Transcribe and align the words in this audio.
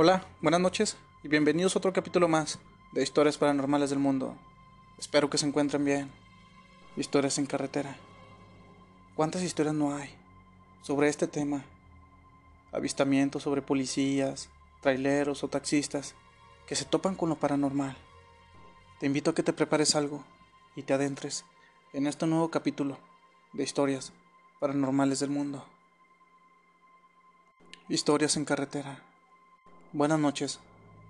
Hola, 0.00 0.24
buenas 0.40 0.60
noches 0.60 0.96
y 1.24 1.28
bienvenidos 1.28 1.74
a 1.74 1.80
otro 1.80 1.92
capítulo 1.92 2.28
más 2.28 2.60
de 2.92 3.02
Historias 3.02 3.36
Paranormales 3.36 3.90
del 3.90 3.98
Mundo. 3.98 4.36
Espero 4.96 5.28
que 5.28 5.38
se 5.38 5.46
encuentren 5.46 5.84
bien. 5.84 6.08
Historias 6.96 7.36
en 7.38 7.46
carretera. 7.46 7.96
¿Cuántas 9.16 9.42
historias 9.42 9.74
no 9.74 9.96
hay 9.96 10.08
sobre 10.82 11.08
este 11.08 11.26
tema? 11.26 11.64
Avistamientos 12.70 13.42
sobre 13.42 13.60
policías, 13.60 14.50
traileros 14.82 15.42
o 15.42 15.48
taxistas 15.48 16.14
que 16.68 16.76
se 16.76 16.84
topan 16.84 17.16
con 17.16 17.28
lo 17.28 17.34
paranormal. 17.34 17.96
Te 19.00 19.06
invito 19.06 19.32
a 19.32 19.34
que 19.34 19.42
te 19.42 19.52
prepares 19.52 19.96
algo 19.96 20.22
y 20.76 20.84
te 20.84 20.94
adentres 20.94 21.44
en 21.92 22.06
este 22.06 22.24
nuevo 22.28 22.52
capítulo 22.52 22.98
de 23.52 23.64
Historias 23.64 24.12
Paranormales 24.60 25.18
del 25.18 25.30
Mundo. 25.30 25.66
Historias 27.88 28.36
en 28.36 28.44
carretera. 28.44 29.07
Buenas 29.94 30.20
noches. 30.20 30.60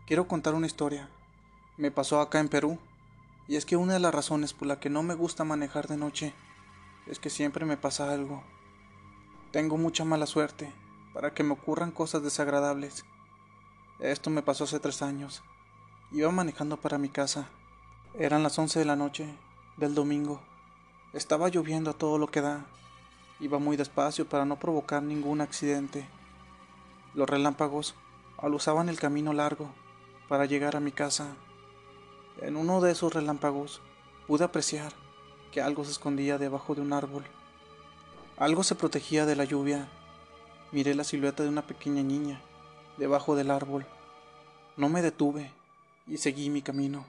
Quiero 0.06 0.28
contar 0.28 0.54
una 0.54 0.68
historia. 0.68 1.08
Me 1.76 1.90
pasó 1.90 2.20
acá 2.20 2.38
en 2.38 2.48
Perú. 2.48 2.78
Y 3.48 3.56
es 3.56 3.66
que 3.66 3.76
una 3.76 3.94
de 3.94 3.98
las 3.98 4.14
razones 4.14 4.52
por 4.52 4.68
la 4.68 4.78
que 4.78 4.88
no 4.88 5.02
me 5.02 5.14
gusta 5.14 5.42
manejar 5.42 5.88
de 5.88 5.96
noche 5.96 6.32
es 7.08 7.18
que 7.18 7.28
siempre 7.28 7.64
me 7.64 7.76
pasa 7.76 8.12
algo. 8.12 8.44
Tengo 9.50 9.78
mucha 9.78 10.04
mala 10.04 10.26
suerte 10.26 10.72
para 11.12 11.34
que 11.34 11.42
me 11.42 11.54
ocurran 11.54 11.90
cosas 11.90 12.22
desagradables. 12.22 13.04
Esto 13.98 14.30
me 14.30 14.42
pasó 14.42 14.62
hace 14.62 14.78
tres 14.78 15.02
años. 15.02 15.42
Iba 16.12 16.30
manejando 16.30 16.76
para 16.76 16.98
mi 16.98 17.08
casa. 17.08 17.48
Eran 18.14 18.44
las 18.44 18.60
once 18.60 18.78
de 18.78 18.84
la 18.84 18.94
noche 18.94 19.26
del 19.76 19.96
domingo. 19.96 20.40
Estaba 21.12 21.48
lloviendo 21.48 21.90
a 21.90 21.98
todo 21.98 22.16
lo 22.16 22.28
que 22.28 22.42
da. 22.42 22.64
Iba 23.40 23.58
muy 23.58 23.76
despacio 23.76 24.28
para 24.28 24.44
no 24.44 24.60
provocar 24.60 25.02
ningún 25.02 25.40
accidente. 25.40 26.06
Los 27.14 27.28
relámpagos 27.28 27.96
alusaban 28.38 28.88
el 28.88 29.00
camino 29.00 29.32
largo 29.32 29.70
para 30.28 30.46
llegar 30.46 30.76
a 30.76 30.80
mi 30.80 30.92
casa. 30.92 31.34
En 32.40 32.56
uno 32.56 32.80
de 32.80 32.92
esos 32.92 33.12
relámpagos 33.12 33.80
pude 34.26 34.44
apreciar 34.44 34.92
que 35.50 35.60
algo 35.60 35.84
se 35.84 35.90
escondía 35.90 36.38
debajo 36.38 36.74
de 36.74 36.80
un 36.80 36.92
árbol. 36.92 37.24
Algo 38.36 38.62
se 38.62 38.76
protegía 38.76 39.26
de 39.26 39.34
la 39.34 39.44
lluvia. 39.44 39.88
Miré 40.70 40.94
la 40.94 41.02
silueta 41.02 41.42
de 41.42 41.48
una 41.48 41.66
pequeña 41.66 42.02
niña 42.02 42.40
debajo 42.96 43.34
del 43.34 43.50
árbol. 43.50 43.86
No 44.76 44.88
me 44.88 45.02
detuve 45.02 45.50
y 46.06 46.18
seguí 46.18 46.48
mi 46.48 46.62
camino, 46.62 47.06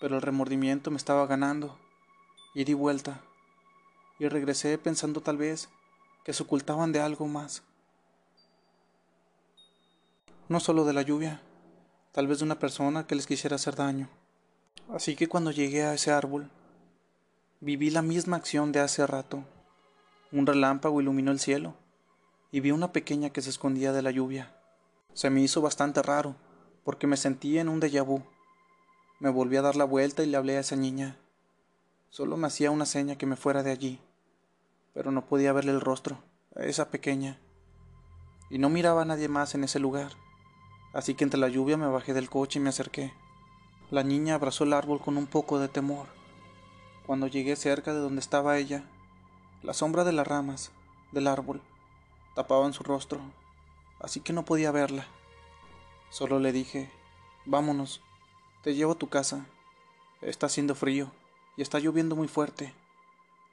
pero 0.00 0.16
el 0.16 0.22
remordimiento 0.22 0.90
me 0.90 0.96
estaba 0.96 1.26
ganando 1.26 1.78
y 2.54 2.64
di 2.64 2.74
vuelta 2.74 3.20
y 4.18 4.28
regresé 4.28 4.76
pensando 4.76 5.20
tal 5.20 5.36
vez 5.36 5.68
que 6.24 6.32
se 6.32 6.42
ocultaban 6.42 6.92
de 6.92 7.00
algo 7.00 7.28
más 7.28 7.62
no 10.48 10.60
solo 10.60 10.84
de 10.84 10.92
la 10.92 11.02
lluvia, 11.02 11.40
tal 12.12 12.26
vez 12.26 12.38
de 12.38 12.44
una 12.44 12.58
persona 12.58 13.06
que 13.06 13.14
les 13.14 13.26
quisiera 13.26 13.56
hacer 13.56 13.76
daño. 13.76 14.08
Así 14.92 15.16
que 15.16 15.28
cuando 15.28 15.50
llegué 15.50 15.84
a 15.84 15.94
ese 15.94 16.10
árbol, 16.10 16.50
viví 17.60 17.90
la 17.90 18.02
misma 18.02 18.36
acción 18.36 18.72
de 18.72 18.80
hace 18.80 19.06
rato. 19.06 19.44
Un 20.30 20.46
relámpago 20.46 21.00
iluminó 21.00 21.30
el 21.30 21.38
cielo 21.38 21.74
y 22.50 22.60
vi 22.60 22.70
una 22.70 22.92
pequeña 22.92 23.30
que 23.30 23.40
se 23.40 23.50
escondía 23.50 23.92
de 23.92 24.02
la 24.02 24.10
lluvia. 24.10 24.54
Se 25.14 25.30
me 25.30 25.40
hizo 25.40 25.62
bastante 25.62 26.02
raro, 26.02 26.36
porque 26.84 27.06
me 27.06 27.16
sentí 27.16 27.58
en 27.58 27.68
un 27.68 27.80
déjà 27.80 28.04
vu. 28.04 28.22
Me 29.20 29.30
volví 29.30 29.56
a 29.56 29.62
dar 29.62 29.76
la 29.76 29.84
vuelta 29.84 30.22
y 30.22 30.26
le 30.26 30.36
hablé 30.36 30.56
a 30.56 30.60
esa 30.60 30.76
niña. 30.76 31.16
Solo 32.10 32.36
me 32.36 32.48
hacía 32.48 32.70
una 32.70 32.84
seña 32.84 33.16
que 33.16 33.26
me 33.26 33.36
fuera 33.36 33.62
de 33.62 33.70
allí, 33.70 34.00
pero 34.92 35.12
no 35.12 35.24
podía 35.24 35.52
verle 35.52 35.72
el 35.72 35.80
rostro 35.80 36.18
a 36.56 36.64
esa 36.64 36.90
pequeña. 36.90 37.38
Y 38.50 38.58
no 38.58 38.68
miraba 38.68 39.02
a 39.02 39.06
nadie 39.06 39.28
más 39.28 39.54
en 39.54 39.64
ese 39.64 39.78
lugar 39.78 40.12
así 40.92 41.14
que 41.14 41.24
entre 41.24 41.40
la 41.40 41.48
lluvia 41.48 41.76
me 41.76 41.86
bajé 41.86 42.14
del 42.14 42.30
coche 42.30 42.58
y 42.58 42.62
me 42.62 42.68
acerqué. 42.70 43.12
La 43.90 44.02
niña 44.02 44.34
abrazó 44.34 44.64
el 44.64 44.72
árbol 44.72 45.00
con 45.00 45.16
un 45.16 45.26
poco 45.26 45.58
de 45.58 45.68
temor. 45.68 46.06
Cuando 47.06 47.26
llegué 47.26 47.56
cerca 47.56 47.92
de 47.92 48.00
donde 48.00 48.20
estaba 48.20 48.58
ella, 48.58 48.84
la 49.62 49.74
sombra 49.74 50.04
de 50.04 50.12
las 50.12 50.26
ramas 50.26 50.72
del 51.10 51.26
árbol 51.26 51.60
tapaban 52.34 52.72
su 52.72 52.82
rostro, 52.82 53.20
así 54.00 54.20
que 54.20 54.32
no 54.32 54.44
podía 54.44 54.70
verla. 54.70 55.06
Solo 56.10 56.38
le 56.38 56.52
dije, 56.52 56.90
vámonos, 57.44 58.02
te 58.62 58.74
llevo 58.74 58.92
a 58.92 58.98
tu 58.98 59.08
casa. 59.08 59.46
Está 60.20 60.46
haciendo 60.46 60.74
frío 60.74 61.10
y 61.56 61.62
está 61.62 61.78
lloviendo 61.78 62.16
muy 62.16 62.28
fuerte. 62.28 62.74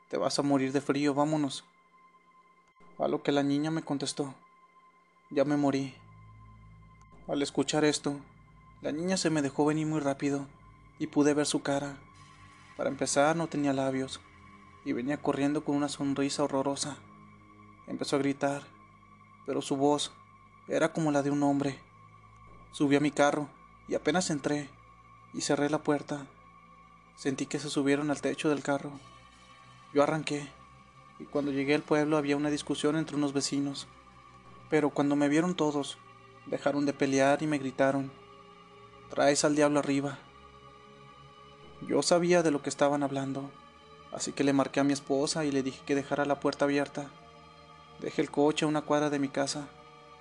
Te 0.09 0.17
vas 0.17 0.39
a 0.39 0.43
morir 0.43 0.71
de 0.71 0.81
frío, 0.81 1.13
vámonos. 1.13 1.63
A 2.97 3.07
lo 3.07 3.23
que 3.23 3.31
la 3.31 3.43
niña 3.43 3.71
me 3.71 3.81
contestó, 3.81 4.33
ya 5.29 5.45
me 5.45 5.57
morí. 5.57 5.95
Al 7.29 7.43
escuchar 7.43 7.85
esto, 7.85 8.19
la 8.81 8.91
niña 8.91 9.15
se 9.15 9.29
me 9.29 9.43
dejó 9.43 9.63
venir 9.63 9.85
muy 9.85 9.99
rápido 9.99 10.47
y 10.97 11.05
pude 11.05 11.35
ver 11.35 11.45
su 11.45 11.61
cara. 11.61 11.95
Para 12.75 12.89
empezar 12.89 13.35
no 13.35 13.45
tenía 13.45 13.71
labios 13.71 14.19
y 14.83 14.93
venía 14.93 15.21
corriendo 15.21 15.63
con 15.63 15.75
una 15.75 15.89
sonrisa 15.89 16.43
horrorosa. 16.43 16.97
Empezó 17.85 18.15
a 18.15 18.19
gritar, 18.19 18.63
pero 19.45 19.61
su 19.61 19.75
voz 19.77 20.11
era 20.67 20.91
como 20.91 21.11
la 21.11 21.21
de 21.21 21.29
un 21.29 21.43
hombre. 21.43 21.77
Subí 22.71 22.95
a 22.95 22.99
mi 22.99 23.11
carro 23.11 23.47
y 23.87 23.93
apenas 23.93 24.31
entré 24.31 24.67
y 25.31 25.41
cerré 25.41 25.69
la 25.69 25.83
puerta. 25.83 26.25
Sentí 27.15 27.45
que 27.45 27.59
se 27.59 27.69
subieron 27.69 28.09
al 28.09 28.21
techo 28.21 28.49
del 28.49 28.63
carro. 28.63 28.89
Yo 29.93 30.01
arranqué 30.01 30.47
y 31.19 31.25
cuando 31.25 31.51
llegué 31.51 31.75
al 31.75 31.83
pueblo 31.83 32.17
había 32.17 32.37
una 32.37 32.49
discusión 32.49 32.95
entre 32.95 33.17
unos 33.17 33.33
vecinos. 33.33 33.85
Pero 34.71 34.89
cuando 34.89 35.15
me 35.15 35.29
vieron 35.29 35.53
todos, 35.53 35.99
Dejaron 36.49 36.87
de 36.87 36.93
pelear 36.93 37.43
y 37.43 37.47
me 37.47 37.59
gritaron, 37.59 38.11
traes 39.11 39.45
al 39.45 39.55
diablo 39.55 39.79
arriba. 39.79 40.17
Yo 41.87 42.01
sabía 42.01 42.41
de 42.41 42.49
lo 42.49 42.63
que 42.63 42.69
estaban 42.69 43.03
hablando, 43.03 43.51
así 44.11 44.31
que 44.31 44.43
le 44.43 44.51
marqué 44.51 44.79
a 44.79 44.83
mi 44.83 44.93
esposa 44.93 45.45
y 45.45 45.51
le 45.51 45.61
dije 45.61 45.81
que 45.85 45.93
dejara 45.93 46.25
la 46.25 46.39
puerta 46.39 46.65
abierta. 46.65 47.11
Dejé 47.99 48.23
el 48.23 48.31
coche 48.31 48.65
a 48.65 48.67
una 48.67 48.81
cuadra 48.81 49.11
de 49.11 49.19
mi 49.19 49.29
casa 49.29 49.67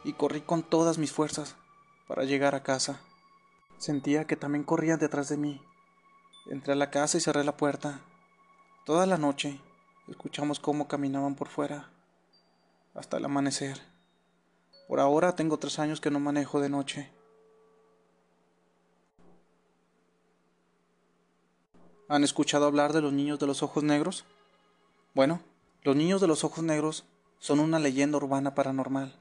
y 0.05 0.13
corrí 0.13 0.43
con 0.43 0.63
todas 0.63 0.99
mis 0.99 1.13
fuerzas 1.13 1.57
para 2.07 2.25
llegar 2.25 2.55
a 2.55 2.63
casa. 2.63 3.01
Sentía 3.79 4.27
que 4.27 4.37
también 4.37 4.65
corrían 4.65 4.99
detrás 4.99 5.31
de 5.31 5.39
mí. 5.39 5.63
Entré 6.51 6.75
a 6.75 6.77
la 6.77 6.91
casa 6.91 7.17
y 7.17 7.23
cerré 7.23 7.43
la 7.43 7.57
puerta. 7.57 8.01
Toda 8.85 9.07
la 9.07 9.17
noche 9.17 9.61
escuchamos 10.09 10.61
cómo 10.61 10.89
caminaban 10.89 11.37
por 11.37 11.49
fuera 11.49 11.91
hasta 12.95 13.17
el 13.17 13.25
amanecer. 13.25 13.81
Por 14.89 15.01
ahora 15.01 15.37
tengo 15.37 15.59
tres 15.59 15.79
años 15.79 16.01
que 16.01 16.11
no 16.11 16.19
manejo 16.19 16.61
de 16.61 16.71
noche. 16.71 17.13
¿Han 22.09 22.25
escuchado 22.25 22.65
hablar 22.65 22.95
de 22.95 23.03
los 23.03 23.13
niños 23.13 23.39
de 23.39 23.47
los 23.47 23.63
ojos 23.63 23.85
negros? 23.85 24.25
Bueno, 25.15 25.43
los 25.83 25.95
niños 25.95 26.23
de 26.23 26.27
los 26.27 26.43
ojos 26.43 26.65
negros 26.65 27.05
son 27.39 27.61
una 27.61 27.79
leyenda 27.79 28.17
urbana 28.17 28.55
paranormal, 28.55 29.15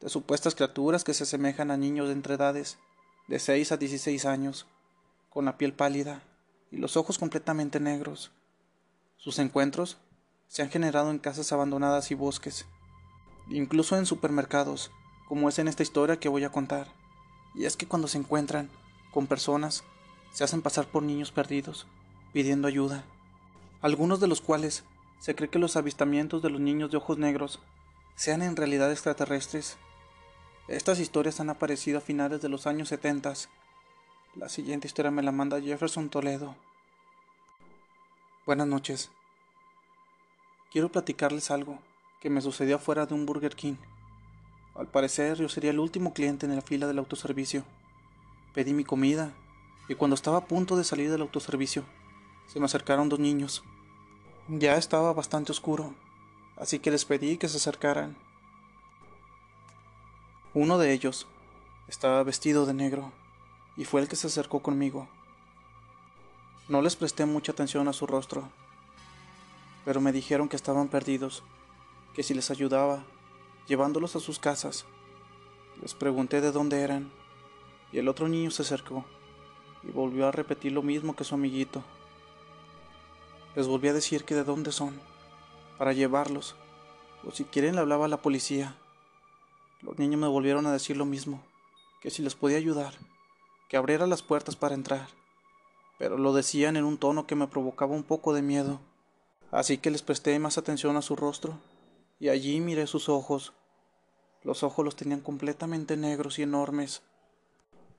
de 0.00 0.08
supuestas 0.08 0.54
criaturas 0.54 1.02
que 1.02 1.14
se 1.14 1.24
asemejan 1.24 1.72
a 1.72 1.76
niños 1.76 2.06
de 2.06 2.12
entre 2.12 2.34
edades 2.34 2.78
de 3.26 3.40
6 3.40 3.72
a 3.72 3.76
16 3.78 4.24
años, 4.24 4.66
con 5.30 5.46
la 5.46 5.58
piel 5.58 5.72
pálida 5.74 6.22
y 6.70 6.76
los 6.76 6.96
ojos 6.96 7.18
completamente 7.18 7.80
negros. 7.80 8.30
Sus 9.16 9.40
encuentros 9.40 9.98
se 10.46 10.62
han 10.62 10.70
generado 10.70 11.10
en 11.10 11.18
casas 11.18 11.50
abandonadas 11.50 12.12
y 12.12 12.14
bosques, 12.14 12.66
incluso 13.48 13.96
en 13.96 14.06
supermercados, 14.06 14.90
como 15.26 15.48
es 15.48 15.58
en 15.58 15.68
esta 15.68 15.82
historia 15.82 16.18
que 16.18 16.28
voy 16.28 16.44
a 16.44 16.52
contar. 16.52 16.88
Y 17.54 17.64
es 17.64 17.76
que 17.76 17.86
cuando 17.86 18.08
se 18.08 18.18
encuentran 18.18 18.70
con 19.12 19.26
personas, 19.26 19.84
se 20.32 20.44
hacen 20.44 20.62
pasar 20.62 20.86
por 20.86 21.02
niños 21.02 21.32
perdidos, 21.32 21.86
pidiendo 22.32 22.68
ayuda, 22.68 23.04
algunos 23.80 24.20
de 24.20 24.28
los 24.28 24.40
cuales 24.40 24.84
se 25.18 25.34
cree 25.34 25.50
que 25.50 25.58
los 25.58 25.76
avistamientos 25.76 26.42
de 26.42 26.50
los 26.50 26.60
niños 26.60 26.90
de 26.90 26.96
ojos 26.96 27.18
negros 27.18 27.60
sean 28.14 28.42
en 28.42 28.56
realidad 28.56 28.90
extraterrestres. 28.90 29.76
Estas 30.68 30.98
historias 30.98 31.40
han 31.40 31.50
aparecido 31.50 31.98
a 31.98 32.02
finales 32.02 32.40
de 32.40 32.48
los 32.48 32.66
años 32.66 32.88
70. 32.88 33.34
La 34.36 34.48
siguiente 34.48 34.86
historia 34.86 35.10
me 35.10 35.22
la 35.22 35.32
manda 35.32 35.60
Jefferson 35.60 36.08
Toledo. 36.08 36.56
Buenas 38.46 38.66
noches. 38.66 39.10
Quiero 40.72 40.90
platicarles 40.90 41.50
algo 41.50 41.78
que 42.22 42.30
me 42.30 42.40
sucedió 42.40 42.76
afuera 42.76 43.04
de 43.04 43.14
un 43.14 43.26
Burger 43.26 43.56
King. 43.56 43.74
Al 44.76 44.86
parecer 44.86 45.38
yo 45.38 45.48
sería 45.48 45.72
el 45.72 45.80
último 45.80 46.14
cliente 46.14 46.46
en 46.46 46.54
la 46.54 46.62
fila 46.62 46.86
del 46.86 47.00
autoservicio. 47.00 47.64
Pedí 48.54 48.72
mi 48.72 48.84
comida 48.84 49.32
y 49.88 49.96
cuando 49.96 50.14
estaba 50.14 50.36
a 50.36 50.44
punto 50.44 50.76
de 50.76 50.84
salir 50.84 51.10
del 51.10 51.22
autoservicio, 51.22 51.82
se 52.46 52.60
me 52.60 52.66
acercaron 52.66 53.08
dos 53.08 53.18
niños. 53.18 53.64
Ya 54.46 54.76
estaba 54.76 55.12
bastante 55.12 55.50
oscuro, 55.50 55.94
así 56.56 56.78
que 56.78 56.92
les 56.92 57.04
pedí 57.04 57.38
que 57.38 57.48
se 57.48 57.56
acercaran. 57.56 58.16
Uno 60.54 60.78
de 60.78 60.92
ellos 60.92 61.26
estaba 61.88 62.22
vestido 62.22 62.66
de 62.66 62.74
negro 62.74 63.10
y 63.76 63.84
fue 63.84 64.00
el 64.00 64.06
que 64.06 64.14
se 64.14 64.28
acercó 64.28 64.60
conmigo. 64.60 65.08
No 66.68 66.82
les 66.82 66.94
presté 66.94 67.26
mucha 67.26 67.50
atención 67.50 67.88
a 67.88 67.92
su 67.92 68.06
rostro, 68.06 68.48
pero 69.84 70.00
me 70.00 70.12
dijeron 70.12 70.48
que 70.48 70.54
estaban 70.54 70.86
perdidos 70.86 71.42
que 72.14 72.22
si 72.22 72.34
les 72.34 72.50
ayudaba, 72.50 73.04
llevándolos 73.66 74.16
a 74.16 74.20
sus 74.20 74.38
casas. 74.38 74.84
Les 75.80 75.94
pregunté 75.94 76.40
de 76.40 76.52
dónde 76.52 76.80
eran 76.80 77.10
y 77.92 77.98
el 77.98 78.08
otro 78.08 78.28
niño 78.28 78.50
se 78.50 78.62
acercó 78.62 79.04
y 79.82 79.90
volvió 79.90 80.26
a 80.26 80.32
repetir 80.32 80.72
lo 80.72 80.82
mismo 80.82 81.16
que 81.16 81.24
su 81.24 81.34
amiguito. 81.34 81.82
Les 83.54 83.66
volví 83.66 83.88
a 83.88 83.92
decir 83.92 84.24
que 84.24 84.34
de 84.34 84.44
dónde 84.44 84.72
son, 84.72 84.98
para 85.78 85.92
llevarlos, 85.92 86.54
o 87.26 87.30
si 87.30 87.44
quieren 87.44 87.74
le 87.74 87.80
hablaba 87.80 88.06
a 88.06 88.08
la 88.08 88.22
policía. 88.22 88.76
Los 89.82 89.98
niños 89.98 90.20
me 90.20 90.28
volvieron 90.28 90.66
a 90.66 90.72
decir 90.72 90.96
lo 90.96 91.04
mismo, 91.04 91.42
que 92.00 92.10
si 92.10 92.22
les 92.22 92.34
podía 92.34 92.56
ayudar, 92.56 92.94
que 93.68 93.76
abriera 93.76 94.06
las 94.06 94.22
puertas 94.22 94.56
para 94.56 94.74
entrar, 94.74 95.08
pero 95.98 96.16
lo 96.16 96.32
decían 96.32 96.76
en 96.76 96.84
un 96.84 96.98
tono 96.98 97.26
que 97.26 97.34
me 97.34 97.48
provocaba 97.48 97.94
un 97.94 98.04
poco 98.04 98.32
de 98.32 98.42
miedo, 98.42 98.80
así 99.50 99.78
que 99.78 99.90
les 99.90 100.02
presté 100.02 100.38
más 100.38 100.56
atención 100.56 100.96
a 100.96 101.02
su 101.02 101.16
rostro, 101.16 101.58
y 102.22 102.28
allí 102.28 102.60
miré 102.60 102.86
sus 102.86 103.08
ojos. 103.08 103.52
Los 104.44 104.62
ojos 104.62 104.84
los 104.84 104.94
tenían 104.94 105.18
completamente 105.18 105.96
negros 105.96 106.38
y 106.38 106.42
enormes. 106.42 107.02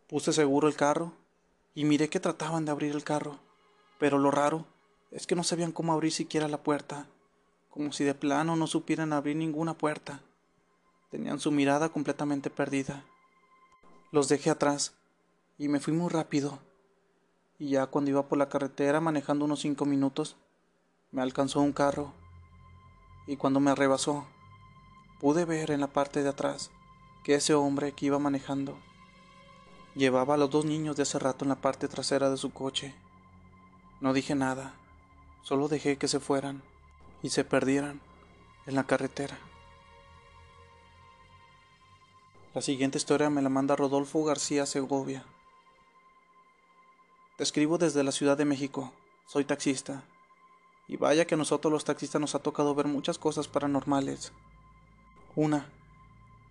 Puse 0.08 0.32
seguro 0.32 0.70
el 0.70 0.78
carro 0.78 1.12
y 1.76 1.84
miré 1.84 2.08
que 2.08 2.22
trataban 2.22 2.64
de 2.64 2.72
abrir 2.72 2.96
el 2.96 3.04
carro, 3.04 3.38
pero 4.00 4.18
lo 4.18 4.32
raro 4.32 4.66
es 5.12 5.28
que 5.28 5.36
no 5.36 5.44
sabían 5.44 5.74
cómo 5.74 5.92
abrir 5.92 6.14
siquiera 6.14 6.48
la 6.48 6.64
puerta, 6.64 7.06
como 7.70 7.92
si 7.92 8.06
de 8.06 8.16
plano 8.16 8.56
no 8.56 8.66
supieran 8.66 9.12
abrir 9.12 9.36
ninguna 9.36 9.78
puerta. 9.78 10.22
Tenían 11.12 11.42
su 11.42 11.52
mirada 11.52 11.90
completamente 11.90 12.50
perdida. 12.50 13.04
Los 14.14 14.30
dejé 14.30 14.52
atrás 14.52 14.94
y 15.58 15.68
me 15.68 15.82
fui 15.82 15.92
muy 15.92 16.08
rápido. 16.08 16.60
Y 17.60 17.72
ya 17.72 17.88
cuando 17.88 18.12
iba 18.12 18.30
por 18.30 18.38
la 18.38 18.48
carretera 18.48 19.02
manejando 19.02 19.44
unos 19.44 19.60
cinco 19.60 19.84
minutos, 19.84 20.38
me 21.12 21.22
alcanzó 21.22 21.60
un 21.60 21.74
carro. 21.74 22.23
Y 23.28 23.38
cuando 23.38 23.60
me 23.60 23.72
arrebasó, 23.72 24.26
pude 25.20 25.46
ver 25.46 25.72
en 25.72 25.82
la 25.82 25.88
parte 25.88 26.24
de 26.24 26.30
atrás 26.30 26.72
que 27.24 27.36
ese 27.36 27.54
hombre 27.54 27.94
que 27.94 28.08
iba 28.08 28.20
manejando 28.20 28.78
Llevaba 29.96 30.34
a 30.34 30.38
los 30.38 30.50
dos 30.50 30.66
niños 30.66 30.96
de 30.96 31.04
hace 31.04 31.20
rato 31.20 31.46
en 31.46 31.50
la 31.50 31.62
parte 31.62 31.88
trasera 31.88 32.32
de 32.32 32.38
su 32.38 32.52
coche. 32.52 32.96
No 34.02 34.12
dije 34.12 34.34
nada, 34.34 34.74
solo 35.44 35.68
dejé 35.68 35.98
que 35.98 36.08
se 36.08 36.20
fueran 36.20 36.64
y 37.22 37.30
se 37.30 37.44
perdieran 37.44 38.02
en 38.66 38.74
la 38.74 38.86
carretera. 38.86 39.38
La 42.56 42.62
siguiente 42.62 42.98
historia 42.98 43.30
me 43.30 43.44
la 43.44 43.50
manda 43.50 43.76
Rodolfo 43.76 44.24
García 44.24 44.66
Segovia. 44.66 45.26
Te 47.38 47.44
escribo 47.44 47.78
desde 47.78 48.04
la 48.04 48.12
Ciudad 48.12 48.38
de 48.38 48.46
México. 48.46 48.92
Soy 49.28 49.46
taxista. 49.46 50.04
Y 50.94 50.98
vaya 50.98 51.26
que 51.26 51.34
a 51.34 51.40
nosotros 51.40 51.74
los 51.74 51.86
taxistas 51.86 52.22
nos 52.22 52.36
ha 52.36 52.40
tocado 52.44 52.76
ver 52.76 52.86
muchas 52.86 53.18
cosas 53.18 53.48
paranormales. 53.48 54.32
Una, 55.36 55.68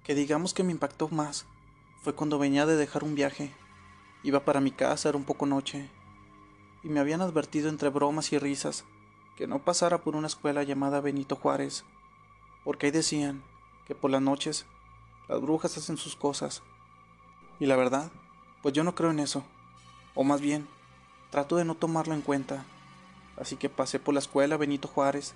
que 0.02 0.16
digamos 0.16 0.52
que 0.52 0.64
me 0.64 0.72
impactó 0.72 1.08
más, 1.10 1.46
fue 2.02 2.16
cuando 2.16 2.40
venía 2.40 2.66
de 2.66 2.74
dejar 2.74 3.04
un 3.04 3.14
viaje. 3.14 3.52
Iba 4.24 4.44
para 4.44 4.60
mi 4.60 4.72
casa, 4.72 5.10
era 5.10 5.16
un 5.16 5.22
poco 5.22 5.46
noche, 5.46 5.88
y 6.82 6.88
me 6.88 6.98
habían 6.98 7.20
advertido 7.20 7.68
entre 7.68 7.88
bromas 7.88 8.32
y 8.32 8.38
risas 8.40 8.84
que 9.36 9.46
no 9.46 9.60
pasara 9.60 9.98
por 9.98 10.16
una 10.16 10.26
escuela 10.26 10.64
llamada 10.64 11.00
Benito 11.00 11.36
Juárez, 11.36 11.84
porque 12.64 12.86
ahí 12.86 12.92
decían 12.92 13.44
que 13.86 13.94
por 13.94 14.10
las 14.10 14.22
noches 14.22 14.66
las 15.28 15.40
brujas 15.40 15.78
hacen 15.78 15.98
sus 15.98 16.16
cosas. 16.16 16.64
Y 17.60 17.66
la 17.66 17.76
verdad, 17.76 18.10
pues 18.60 18.74
yo 18.74 18.82
no 18.82 18.96
creo 18.96 19.12
en 19.12 19.20
eso, 19.20 19.44
o 20.16 20.24
más 20.24 20.40
bien, 20.40 20.66
trato 21.30 21.54
de 21.54 21.64
no 21.64 21.76
tomarlo 21.76 22.12
en 22.12 22.22
cuenta. 22.22 22.64
Así 23.37 23.56
que 23.56 23.69
pasé 23.69 23.99
por 23.99 24.14
la 24.14 24.20
escuela 24.20 24.56
Benito 24.56 24.88
Juárez 24.88 25.34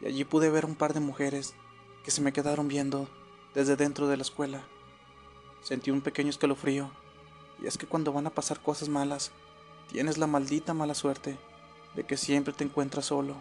y 0.00 0.06
allí 0.06 0.24
pude 0.24 0.50
ver 0.50 0.64
un 0.64 0.74
par 0.74 0.94
de 0.94 1.00
mujeres 1.00 1.54
que 2.04 2.10
se 2.10 2.20
me 2.20 2.32
quedaron 2.32 2.68
viendo 2.68 3.08
desde 3.54 3.76
dentro 3.76 4.08
de 4.08 4.16
la 4.16 4.22
escuela. 4.22 4.62
Sentí 5.62 5.90
un 5.90 6.00
pequeño 6.00 6.30
escalofrío, 6.30 6.90
y 7.62 7.66
es 7.66 7.78
que 7.78 7.86
cuando 7.86 8.12
van 8.12 8.26
a 8.26 8.30
pasar 8.30 8.60
cosas 8.60 8.88
malas, 8.88 9.30
tienes 9.88 10.18
la 10.18 10.26
maldita 10.26 10.74
mala 10.74 10.94
suerte 10.94 11.38
de 11.94 12.04
que 12.04 12.16
siempre 12.16 12.52
te 12.52 12.64
encuentras 12.64 13.06
solo, 13.06 13.36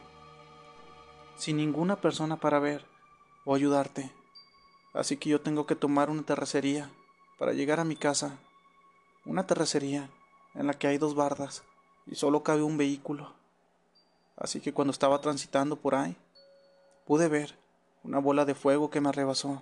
sin 1.35 1.57
ninguna 1.57 1.95
persona 1.95 2.37
para 2.37 2.59
ver 2.59 2.85
o 3.45 3.55
ayudarte. 3.55 4.11
Así 4.93 5.17
que 5.17 5.29
yo 5.29 5.41
tengo 5.41 5.65
que 5.65 5.75
tomar 5.75 6.09
una 6.09 6.23
terracería 6.23 6.91
para 7.39 7.53
llegar 7.53 7.79
a 7.79 7.85
mi 7.85 7.95
casa, 7.95 8.37
una 9.25 9.47
terracería 9.47 10.09
en 10.53 10.67
la 10.67 10.73
que 10.73 10.87
hay 10.87 10.97
dos 10.97 11.15
bardas 11.15 11.63
y 12.05 12.15
solo 12.15 12.43
cabe 12.43 12.61
un 12.61 12.77
vehículo. 12.77 13.33
Así 14.41 14.59
que 14.59 14.73
cuando 14.73 14.91
estaba 14.91 15.21
transitando 15.21 15.75
por 15.75 15.93
ahí, 15.93 16.17
pude 17.05 17.27
ver 17.27 17.55
una 18.03 18.17
bola 18.17 18.43
de 18.43 18.55
fuego 18.55 18.89
que 18.89 18.99
me 18.99 19.09
arrebasó 19.09 19.61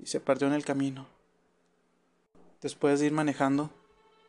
y 0.00 0.06
se 0.06 0.18
perdió 0.18 0.48
en 0.48 0.52
el 0.52 0.64
camino. 0.64 1.06
Después 2.60 2.98
de 2.98 3.06
ir 3.06 3.12
manejando, 3.12 3.70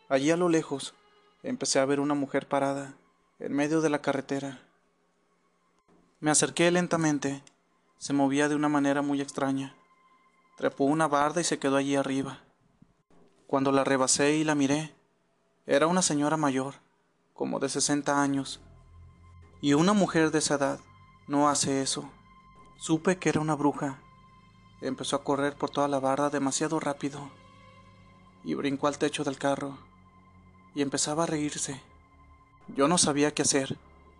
allí 0.08 0.30
a 0.30 0.38
lo 0.38 0.50
lejos, 0.50 0.94
empecé 1.42 1.80
a 1.80 1.86
ver 1.86 2.00
una 2.00 2.14
mujer 2.14 2.48
parada, 2.48 2.94
en 3.40 3.54
medio 3.54 3.82
de 3.82 3.90
la 3.90 4.04
carretera. 4.04 4.60
Me 6.20 6.30
acerqué 6.30 6.70
lentamente, 6.70 7.42
se 7.98 8.14
movía 8.14 8.48
de 8.48 8.56
una 8.56 8.70
manera 8.70 9.02
muy 9.02 9.20
extraña. 9.20 9.76
Trepó 10.58 10.84
una 10.84 11.08
barda 11.08 11.42
y 11.42 11.44
se 11.44 11.58
quedó 11.58 11.78
allí 11.78 11.96
arriba. 11.96 12.40
Cuando 13.48 13.72
la 13.72 13.84
rebasé 13.84 14.36
y 14.36 14.44
la 14.44 14.54
miré, 14.54 14.94
era 15.66 15.88
una 15.88 16.04
señora 16.04 16.38
mayor, 16.38 16.76
como 17.34 17.60
de 17.60 17.70
sesenta 17.70 18.22
años. 18.22 18.62
Y 19.66 19.74
una 19.74 19.94
mujer 19.94 20.30
de 20.30 20.38
esa 20.38 20.58
edad 20.58 20.80
no 21.26 21.50
hace 21.50 21.82
eso. 21.82 22.08
Supe 22.78 23.18
que 23.18 23.30
era 23.30 23.40
una 23.40 23.56
bruja. 23.56 23.98
Empezó 24.80 25.16
a 25.16 25.24
correr 25.24 25.56
por 25.56 25.72
toda 25.72 25.88
la 25.88 26.00
barda 26.00 26.30
demasiado 26.30 26.80
rápido 26.80 27.32
y 28.44 28.54
brincó 28.54 28.86
al 28.86 29.00
techo 29.00 29.24
del 29.24 29.40
carro 29.40 29.76
y 30.76 30.84
empezaba 30.84 31.24
a 31.24 31.26
reírse. 31.26 31.82
Yo 32.68 32.88
no 32.88 33.00
sabía 33.00 33.34
qué 33.34 33.42
hacer, 33.42 33.76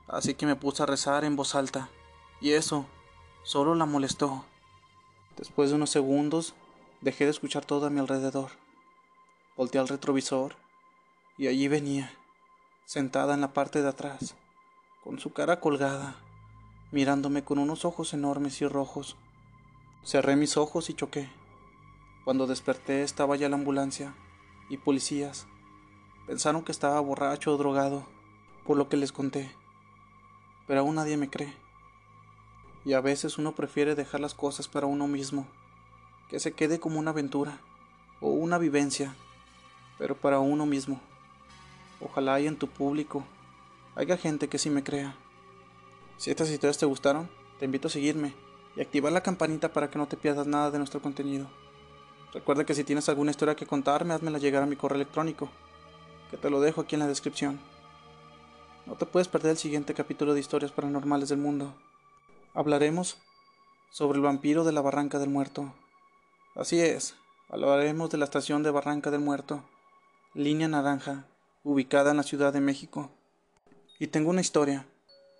así 0.07 0.33
que 0.33 0.47
me 0.47 0.56
puse 0.56 0.81
a 0.81 0.88
rezar 0.88 1.24
en 1.24 1.36
voz 1.36 1.53
alta, 1.53 1.89
y 2.41 2.53
eso 2.53 2.88
solo 3.44 3.75
la 3.75 3.86
molestó. 3.86 4.45
Después 5.38 5.69
de 5.69 5.75
unos 5.75 5.91
segundos, 5.91 6.55
dejé 7.01 7.25
de 7.25 7.29
escuchar 7.29 7.65
todo 7.65 7.86
a 7.86 7.91
mi 7.91 8.00
alrededor. 8.00 8.50
Volteé 9.55 9.79
al 9.79 9.89
retrovisor 9.89 10.55
y 11.38 11.46
allí 11.46 11.67
venía, 11.67 12.12
sentada 12.86 13.36
en 13.36 13.41
la 13.41 13.53
parte 13.53 13.84
de 13.84 13.89
atrás, 13.89 14.34
con 15.05 15.19
su 15.19 15.33
cara 15.33 15.59
colgada, 15.59 16.15
mirándome 16.91 17.43
con 17.43 17.59
unos 17.59 17.85
ojos 17.85 18.15
enormes 18.15 18.59
y 18.62 18.67
rojos. 18.67 19.15
Cerré 20.03 20.35
mis 20.35 20.57
ojos 20.57 20.89
y 20.89 20.95
choqué. 20.95 21.29
Cuando 22.24 22.47
desperté 22.47 23.03
estaba 23.03 23.35
ya 23.35 23.47
la 23.47 23.55
ambulancia 23.55 24.15
y 24.67 24.77
policías. 24.77 25.45
Pensaron 26.25 26.63
que 26.63 26.71
estaba 26.71 27.00
borracho 27.01 27.53
o 27.53 27.57
drogado, 27.57 28.07
por 28.65 28.77
lo 28.77 28.89
que 28.89 28.97
les 28.97 29.12
conté. 29.12 29.51
Pero 30.65 30.79
aún 30.79 30.95
nadie 30.95 31.17
me 31.17 31.29
cree. 31.29 31.53
Y 32.83 32.93
a 32.93 33.00
veces 33.00 33.38
uno 33.38 33.51
prefiere 33.51 33.93
dejar 33.93 34.21
las 34.21 34.33
cosas 34.33 34.67
para 34.67 34.88
uno 34.88 35.07
mismo, 35.07 35.45
que 36.31 36.39
se 36.39 36.53
quede 36.53 36.79
como 36.79 36.97
una 36.97 37.12
aventura 37.12 37.59
o 38.21 38.29
una 38.29 38.57
vivencia, 38.57 39.13
pero 40.00 40.15
para 40.15 40.39
uno 40.39 40.65
mismo. 40.65 41.00
Ojalá 42.01 42.33
haya 42.33 42.50
en 42.50 42.57
tu 42.57 42.67
público 42.67 43.24
haya 43.95 44.17
gente 44.17 44.49
que 44.49 44.57
sí 44.57 44.69
me 44.69 44.83
crea. 44.83 45.15
Si 46.17 46.29
estas 46.29 46.49
historias 46.49 46.77
te 46.77 46.85
gustaron, 46.85 47.29
te 47.59 47.65
invito 47.65 47.87
a 47.87 47.91
seguirme 47.91 48.33
y 48.75 48.81
activar 48.81 49.11
la 49.11 49.23
campanita 49.23 49.71
para 49.71 49.89
que 49.89 49.97
no 49.97 50.07
te 50.07 50.17
pierdas 50.17 50.47
nada 50.47 50.71
de 50.71 50.77
nuestro 50.77 51.01
contenido. 51.01 51.47
Recuerda 52.33 52.65
que 52.65 52.73
si 52.73 52.83
tienes 52.83 53.07
alguna 53.07 53.31
historia 53.31 53.55
que 53.55 53.65
contarme, 53.65 54.13
házmela 54.13 54.37
llegar 54.37 54.61
a 54.63 54.65
mi 54.65 54.75
correo 54.75 54.97
electrónico, 54.97 55.49
que 56.29 56.37
te 56.37 56.49
lo 56.49 56.59
dejo 56.59 56.81
aquí 56.81 56.95
en 56.95 56.99
la 56.99 57.07
descripción. 57.07 57.59
No 58.85 58.95
te 58.95 59.05
puedes 59.05 59.29
perder 59.29 59.51
el 59.51 59.57
siguiente 59.57 59.93
capítulo 59.93 60.33
de 60.33 60.41
Historias 60.41 60.71
Paranormales 60.71 61.29
del 61.29 61.39
Mundo. 61.39 61.73
Hablaremos 62.53 63.17
sobre 63.89 64.17
el 64.17 64.23
vampiro 64.23 64.65
de 64.65 64.73
la 64.73 64.81
Barranca 64.81 65.17
del 65.17 65.29
Muerto. 65.29 65.73
Así 66.55 66.81
es, 66.81 67.15
hablaremos 67.49 68.09
de 68.09 68.17
la 68.17 68.25
estación 68.25 68.63
de 68.63 68.71
Barranca 68.71 69.11
del 69.11 69.21
Muerto, 69.21 69.63
línea 70.33 70.67
naranja, 70.67 71.27
ubicada 71.63 72.11
en 72.11 72.17
la 72.17 72.23
Ciudad 72.23 72.51
de 72.51 72.61
México. 72.61 73.11
Y 73.99 74.07
tengo 74.07 74.29
una 74.29 74.41
historia 74.41 74.85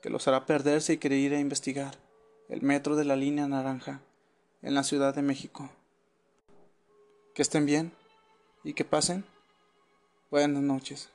que 0.01 0.09
los 0.09 0.27
hará 0.27 0.45
perderse 0.45 0.93
y 0.93 0.97
querer 0.97 1.19
ir 1.19 1.33
a 1.33 1.39
investigar 1.39 1.95
el 2.47 2.62
metro 2.62 2.95
de 2.95 3.05
la 3.05 3.15
línea 3.15 3.47
naranja 3.47 4.01
en 4.62 4.75
la 4.75 4.83
Ciudad 4.83 5.13
de 5.13 5.21
México. 5.21 5.69
Que 7.33 7.41
estén 7.41 7.65
bien 7.65 7.91
y 8.63 8.74
que 8.74 8.85
pasen 8.85 9.25
buenas 10.31 10.62
noches. 10.62 11.09